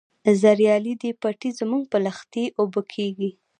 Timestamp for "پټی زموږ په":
1.21-1.97